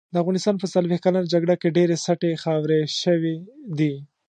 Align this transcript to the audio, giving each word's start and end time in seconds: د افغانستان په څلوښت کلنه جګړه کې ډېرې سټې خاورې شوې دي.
د 0.13 0.15
افغانستان 0.23 0.55
په 0.59 0.67
څلوښت 0.73 1.03
کلنه 1.05 1.31
جګړه 1.33 1.55
کې 1.61 1.75
ډېرې 1.77 1.95
سټې 2.05 2.31
خاورې 2.43 2.79
شوې 3.01 3.35
دي. 3.77 3.93